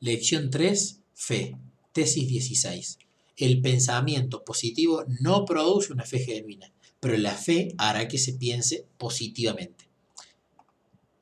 [0.00, 1.00] Lección 3.
[1.14, 1.56] Fe.
[1.92, 2.98] Tesis 16.
[3.36, 8.86] El pensamiento positivo no produce una fe genuina, pero la fe hará que se piense
[8.98, 9.88] positivamente.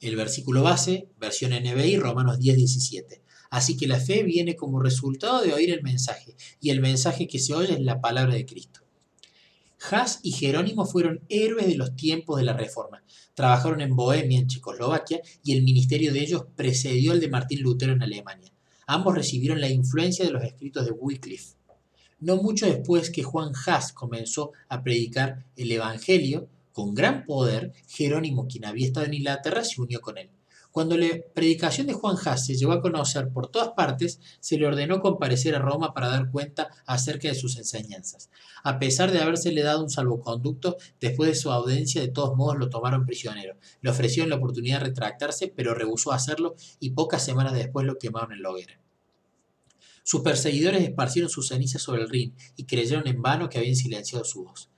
[0.00, 3.22] El versículo base, versión NBI, Romanos 10, 17.
[3.50, 7.38] Así que la fe viene como resultado de oír el mensaje, y el mensaje que
[7.38, 8.80] se oye es la palabra de Cristo.
[9.90, 13.04] Haas y Jerónimo fueron héroes de los tiempos de la Reforma.
[13.34, 17.92] Trabajaron en Bohemia, en Checoslovaquia, y el ministerio de ellos precedió al de Martín Lutero
[17.92, 18.51] en Alemania.
[18.92, 21.56] Ambos recibieron la influencia de los escritos de Wycliffe.
[22.20, 28.46] No mucho después que Juan Haas comenzó a predicar el Evangelio, con gran poder, Jerónimo,
[28.46, 30.28] quien había estado en Inglaterra, se unió con él.
[30.72, 35.00] Cuando la predicación de Juan Haas se a conocer por todas partes, se le ordenó
[35.00, 38.30] comparecer a Roma para dar cuenta acerca de sus enseñanzas.
[38.64, 42.70] A pesar de habérsele dado un salvoconducto, después de su audiencia de todos modos lo
[42.70, 43.58] tomaron prisionero.
[43.82, 48.32] Le ofrecieron la oportunidad de retractarse, pero rehusó hacerlo y pocas semanas después lo quemaron
[48.32, 48.80] en la hoguera.
[50.04, 54.24] Sus perseguidores esparcieron sus cenizas sobre el Rin y creyeron en vano que habían silenciado
[54.24, 54.71] su voz.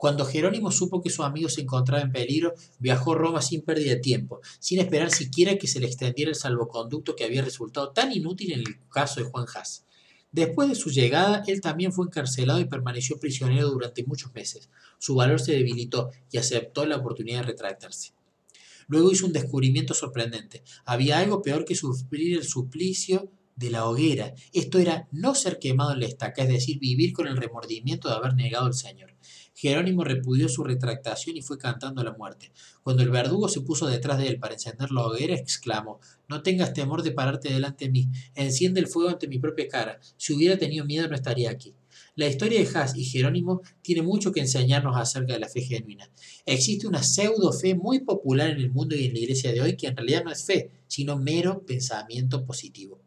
[0.00, 3.90] Cuando Jerónimo supo que su amigo se encontraba en peligro, viajó a Roma sin pérdida
[3.90, 8.10] de tiempo, sin esperar siquiera que se le extendiera el salvoconducto que había resultado tan
[8.10, 9.84] inútil en el caso de Juan Haas.
[10.32, 14.70] Después de su llegada, él también fue encarcelado y permaneció prisionero durante muchos meses.
[14.98, 18.14] Su valor se debilitó y aceptó la oportunidad de retractarse.
[18.88, 20.62] Luego hizo un descubrimiento sorprendente.
[20.86, 24.32] Había algo peor que sufrir el suplicio de la hoguera.
[24.54, 28.14] Esto era no ser quemado en la estaca, es decir, vivir con el remordimiento de
[28.14, 29.10] haber negado al Señor.
[29.60, 32.50] Jerónimo repudió su retractación y fue cantando a la muerte.
[32.82, 36.72] Cuando el verdugo se puso detrás de él para encender la hoguera, exclamó, No tengas
[36.72, 40.00] temor de pararte delante de mí, enciende el fuego ante mi propia cara.
[40.16, 41.74] Si hubiera tenido miedo no estaría aquí.
[42.16, 46.08] La historia de Haas y Jerónimo tiene mucho que enseñarnos acerca de la fe genuina.
[46.46, 49.76] Existe una pseudo fe muy popular en el mundo y en la iglesia de hoy
[49.76, 52.98] que en realidad no es fe, sino mero pensamiento positivo.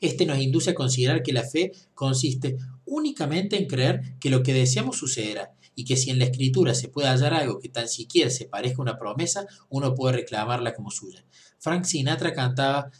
[0.00, 2.56] Este nos induce a considerar que la fe consiste
[2.90, 6.88] únicamente en creer que lo que deseamos sucederá y que si en la escritura se
[6.88, 10.90] puede hallar algo que tan siquiera se parezca a una promesa, uno puede reclamarla como
[10.90, 11.24] suya.
[11.58, 12.90] Frank Sinatra cantaba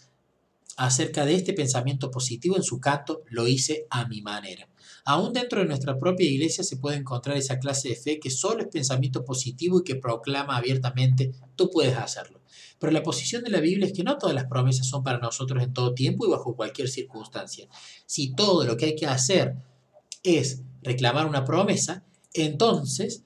[0.77, 4.69] acerca de este pensamiento positivo en su canto Lo hice a mi manera.
[5.05, 8.63] Aún dentro de nuestra propia iglesia se puede encontrar esa clase de fe que solo
[8.63, 12.41] es pensamiento positivo y que proclama abiertamente tú puedes hacerlo.
[12.79, 15.63] Pero la posición de la Biblia es que no todas las promesas son para nosotros
[15.63, 17.69] en todo tiempo y bajo cualquier circunstancia.
[18.07, 19.57] Si todo lo que hay que hacer
[20.23, 22.05] es reclamar una promesa,
[22.35, 23.25] entonces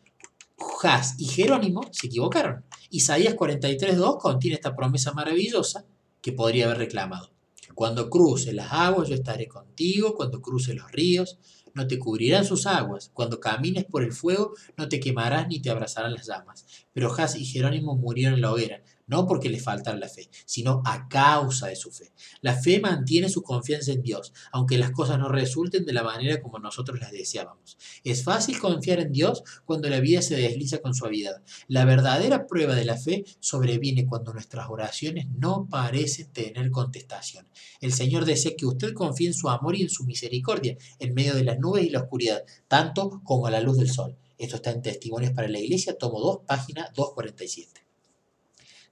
[0.81, 2.65] Jas y Jerónimo se equivocaron.
[2.91, 5.85] Isaías 43.2 contiene esta promesa maravillosa
[6.21, 7.31] que podría haber reclamado.
[7.75, 11.39] Cuando cruce las aguas yo estaré contigo, cuando cruce los ríos
[11.75, 15.71] no te cubrirán sus aguas, cuando camines por el fuego no te quemarás ni te
[15.71, 16.65] abrazarán las llamas.
[16.93, 20.83] Pero Jas y Jerónimo murieron en la hoguera, no porque le faltara la fe, sino
[20.85, 22.13] a causa de su fe.
[22.41, 26.41] La fe mantiene su confianza en Dios, aunque las cosas no resulten de la manera
[26.41, 27.77] como nosotros las deseábamos.
[28.03, 31.43] Es fácil confiar en Dios cuando la vida se desliza con suavidad.
[31.69, 37.47] La verdadera prueba de la fe sobreviene cuando nuestras oraciones no parecen tener contestación.
[37.81, 41.35] El Señor desea que usted confíe en su amor y en su misericordia, en medio
[41.35, 44.17] de las nubes y la oscuridad, tanto como la luz del sol.
[44.39, 47.85] Esto está en Testimonios para la Iglesia, tomo 2, página 247.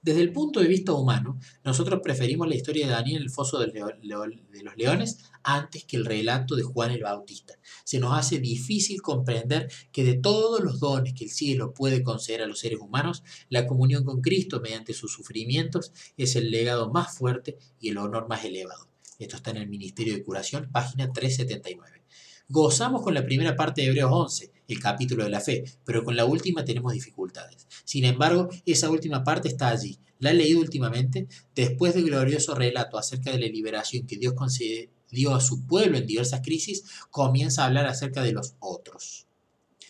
[0.03, 3.57] Desde el punto de vista humano, nosotros preferimos la historia de Daniel en el foso
[3.57, 7.53] de los leones antes que el relato de Juan el Bautista.
[7.85, 12.41] Se nos hace difícil comprender que de todos los dones que el cielo puede conceder
[12.41, 17.17] a los seres humanos, la comunión con Cristo mediante sus sufrimientos es el legado más
[17.17, 18.89] fuerte y el honor más elevado.
[19.19, 22.02] Esto está en el Ministerio de Curación, página 379.
[22.49, 26.15] Gozamos con la primera parte de Hebreos 11, el capítulo de la fe, pero con
[26.15, 27.67] la última tenemos dificultades.
[27.85, 29.97] Sin embargo, esa última parte está allí.
[30.19, 35.33] La he leído últimamente después del glorioso relato acerca de la liberación que Dios concedió
[35.33, 39.25] a su pueblo en diversas crisis, comienza a hablar acerca de los otros.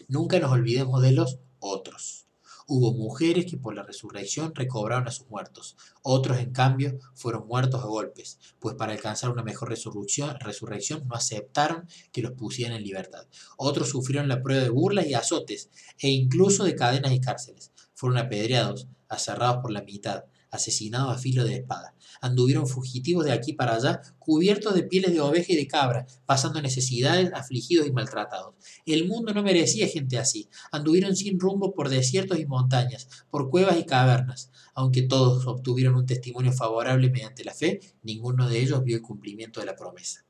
[0.07, 2.22] Nunca nos olvidemos de los otros.
[2.67, 5.75] Hubo mujeres que por la resurrección recobraron a sus muertos.
[6.01, 11.15] Otros, en cambio, fueron muertos a golpes, pues para alcanzar una mejor resurrección, resurrección no
[11.15, 13.25] aceptaron que los pusieran en libertad.
[13.57, 15.69] Otros sufrieron la prueba de burlas y azotes,
[15.99, 17.71] e incluso de cadenas y cárceles.
[17.93, 21.95] Fueron apedreados, aserrados por la mitad, asesinados a filo de espada.
[22.21, 26.61] Anduvieron fugitivos de aquí para allá, cubiertos de pieles de oveja y de cabra, pasando
[26.61, 28.55] necesidades, afligidos y maltratados.
[28.85, 30.49] El mundo no merecía gente así.
[30.71, 34.51] Anduvieron sin rumbo por desiertos y montañas, por cuevas y cavernas.
[34.75, 39.59] Aunque todos obtuvieron un testimonio favorable mediante la fe, ninguno de ellos vio el cumplimiento
[39.59, 40.25] de la promesa.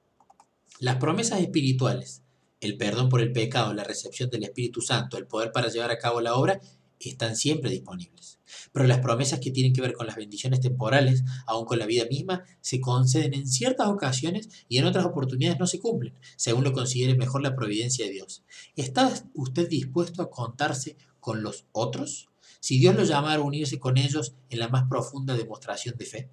[0.79, 2.23] Las promesas espirituales,
[2.61, 5.97] el perdón por el pecado, la recepción del Espíritu Santo, el poder para llevar a
[5.97, 6.61] cabo la obra,
[7.09, 8.39] están siempre disponibles.
[8.71, 12.05] Pero las promesas que tienen que ver con las bendiciones temporales, aun con la vida
[12.09, 16.73] misma, se conceden en ciertas ocasiones y en otras oportunidades no se cumplen, según lo
[16.73, 18.43] considere mejor la providencia de Dios.
[18.75, 22.29] ¿Está usted dispuesto a contarse con los otros?
[22.59, 26.29] Si Dios lo llamara a unirse con ellos en la más profunda demostración de fe.